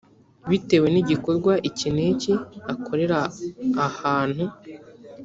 [0.49, 2.33] bitewe nigikorwa iki n iki
[2.73, 3.19] akorera
[3.87, 4.45] ahantu